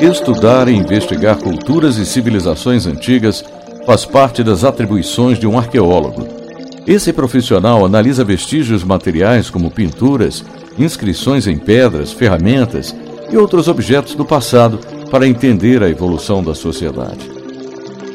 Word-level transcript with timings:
Estudar 0.00 0.68
e 0.68 0.76
investigar 0.76 1.36
culturas 1.38 1.96
e 1.96 2.06
civilizações 2.06 2.86
antigas 2.86 3.44
faz 3.84 4.04
parte 4.04 4.44
das 4.44 4.62
atribuições 4.62 5.40
de 5.40 5.46
um 5.46 5.58
arqueólogo. 5.58 6.24
Esse 6.86 7.12
profissional 7.12 7.84
analisa 7.84 8.24
vestígios 8.24 8.84
materiais 8.84 9.50
como 9.50 9.72
pinturas, 9.72 10.44
inscrições 10.78 11.48
em 11.48 11.58
pedras, 11.58 12.12
ferramentas 12.12 12.94
e 13.28 13.36
outros 13.36 13.66
objetos 13.66 14.14
do 14.14 14.24
passado 14.24 14.78
para 15.10 15.26
entender 15.26 15.82
a 15.82 15.90
evolução 15.90 16.44
da 16.44 16.54
sociedade. 16.54 17.28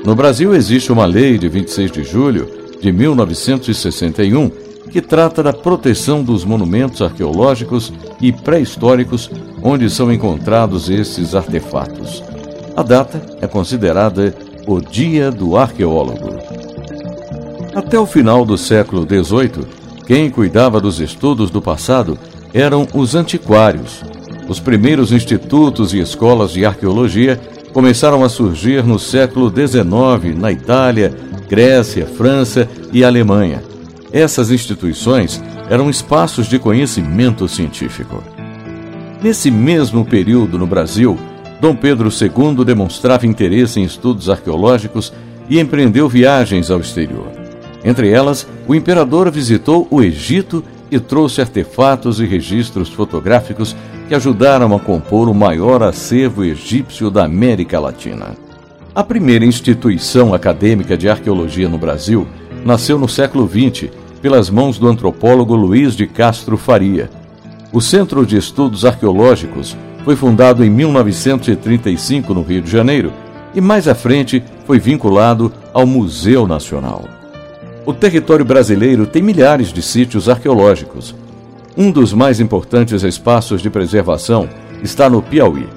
No 0.06 0.16
Brasil 0.16 0.56
existe 0.56 0.90
uma 0.90 1.06
lei 1.06 1.38
de 1.38 1.50
26 1.50 1.92
de 1.92 2.04
julho 2.04 2.50
de 2.82 2.94
1961 2.94 4.50
que 4.90 5.02
trata 5.02 5.44
da 5.44 5.52
proteção 5.52 6.24
dos 6.24 6.46
monumentos 6.46 7.02
arqueológicos 7.02 7.92
e 8.22 8.32
pré-históricos 8.32 9.30
onde 9.64 9.90
são 9.90 10.12
encontrados 10.12 10.90
esses 10.90 11.34
artefatos. 11.34 12.22
A 12.76 12.84
data 12.84 13.22
é 13.42 13.48
considerada 13.48 14.36
o 14.68 14.82
Dia 14.82 15.32
do 15.32 15.58
Arqueólogo. 15.58 16.36
Até 17.74 17.98
o 17.98 18.06
final 18.06 18.46
do 18.46 18.58
século 18.58 19.04
XVIII, 19.04 19.66
quem 20.06 20.30
cuidava 20.30 20.82
dos 20.82 21.00
estudos 21.00 21.50
do 21.50 21.62
passado 21.62 22.20
eram 22.54 22.86
os 22.94 23.16
antiquários. 23.16 24.04
Os 24.48 24.60
primeiros 24.60 25.12
institutos 25.12 25.94
e 25.94 26.00
escolas 26.00 26.52
de 26.52 26.66
arqueologia 26.66 27.40
começaram 27.72 28.24
a 28.24 28.30
surgir 28.30 28.84
no 28.84 29.00
século 29.00 29.50
XIX 29.50 30.38
na 30.38 30.52
Itália, 30.52 31.14
Grécia, 31.50 32.06
França 32.06 32.70
e 32.92 33.04
Alemanha. 33.04 33.64
Essas 34.12 34.52
instituições 34.52 35.42
eram 35.70 35.90
espaços 35.90 36.48
de 36.48 36.60
conhecimento 36.60 37.48
científico. 37.48 38.33
Nesse 39.24 39.50
mesmo 39.50 40.04
período 40.04 40.60
no 40.60 40.68
Brasil, 40.68 41.18
Dom 41.62 41.74
Pedro 41.74 42.10
II 42.10 42.66
demonstrava 42.66 43.26
interesse 43.26 43.80
em 43.80 43.86
estudos 43.86 44.30
arqueológicos 44.30 45.14
e 45.50 45.62
empreendeu 45.62 46.10
viagens 46.10 46.70
ao 46.70 46.82
exterior. 46.82 47.32
Entre 47.86 48.10
elas, 48.10 48.46
o 48.68 48.76
imperador 48.76 49.32
visitou 49.32 49.88
o 49.90 50.02
Egito 50.02 50.62
e 50.92 51.00
trouxe 51.00 51.40
artefatos 51.40 52.20
e 52.20 52.26
registros 52.26 52.90
fotográficos 52.90 53.74
que 54.10 54.14
ajudaram 54.14 54.76
a 54.76 54.80
compor 54.80 55.30
o 55.30 55.34
maior 55.34 55.82
acervo 55.82 56.44
egípcio 56.44 57.10
da 57.10 57.24
América 57.24 57.80
Latina. 57.80 58.36
A 58.94 59.06
primeira 59.06 59.46
instituição 59.46 60.34
acadêmica 60.34 60.98
de 60.98 61.08
arqueologia 61.08 61.70
no 61.70 61.78
Brasil 61.78 62.28
nasceu 62.66 63.00
no 63.00 63.08
século 63.08 63.48
XX, 63.48 63.90
pelas 64.22 64.50
mãos 64.50 64.78
do 64.78 64.88
antropólogo 64.90 65.56
Luiz 65.56 65.96
de 65.96 66.08
Castro 66.08 66.58
Faria. 66.58 67.23
O 67.74 67.82
Centro 67.82 68.24
de 68.24 68.38
Estudos 68.38 68.86
Arqueológicos 68.86 69.76
foi 70.06 70.16
fundado 70.16 70.64
em 70.64 70.70
1935 70.70 72.32
no 72.32 72.44
Rio 72.44 72.62
de 72.62 72.70
Janeiro 72.70 73.12
e 73.56 73.60
mais 73.60 73.88
à 73.88 73.96
frente 73.96 74.44
foi 74.68 74.78
vinculado 74.78 75.52
ao 75.74 75.88
Museu 75.88 76.46
Nacional. 76.46 77.04
O 77.84 77.92
território 77.92 78.46
brasileiro 78.46 79.08
tem 79.08 79.24
milhares 79.24 79.74
de 79.74 79.82
sítios 79.82 80.30
arqueológicos. 80.30 81.16
Um 81.76 81.90
dos 81.90 82.14
mais 82.14 82.40
importantes 82.40 83.02
espaços 83.02 83.60
de 83.60 83.72
preservação 83.72 84.48
está 84.84 85.10
no 85.10 85.24
Piauí. 85.24 85.68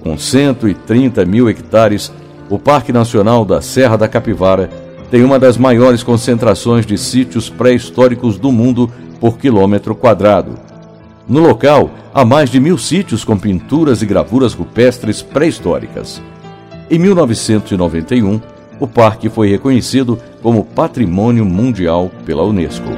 Com 0.00 0.16
130 0.16 1.24
mil 1.24 1.50
hectares, 1.50 2.12
o 2.48 2.56
Parque 2.56 2.92
Nacional 2.92 3.44
da 3.44 3.60
Serra 3.60 3.96
da 3.96 4.06
Capivara 4.06 4.70
tem 5.10 5.24
uma 5.24 5.40
das 5.40 5.56
maiores 5.56 6.04
concentrações 6.04 6.86
de 6.86 6.96
sítios 6.96 7.50
pré-históricos 7.50 8.38
do 8.38 8.52
mundo 8.52 8.88
por 9.18 9.38
quilômetro 9.38 9.96
quadrado. 9.96 10.61
No 11.28 11.40
local, 11.40 11.90
há 12.12 12.24
mais 12.24 12.50
de 12.50 12.58
mil 12.58 12.76
sítios 12.76 13.24
com 13.24 13.38
pinturas 13.38 14.02
e 14.02 14.06
gravuras 14.06 14.54
rupestres 14.54 15.22
pré-históricas. 15.22 16.20
Em 16.90 16.98
1991, 16.98 18.40
o 18.80 18.86
parque 18.86 19.28
foi 19.28 19.48
reconhecido 19.48 20.18
como 20.42 20.64
Patrimônio 20.64 21.44
Mundial 21.44 22.10
pela 22.26 22.42
Unesco. 22.42 22.88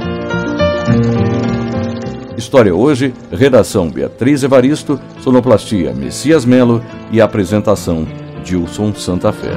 História 2.35 2.75
hoje, 2.75 3.13
redação 3.31 3.89
Beatriz 3.89 4.43
Evaristo, 4.43 4.99
sonoplastia 5.21 5.93
Messias 5.93 6.43
Melo 6.43 6.83
e 7.11 7.21
apresentação 7.21 8.05
Dilson 8.43 8.93
Santa 8.93 9.31
Fé. 9.31 9.55